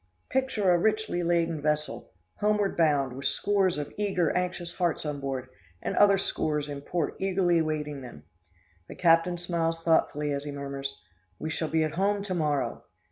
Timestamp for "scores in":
6.17-6.81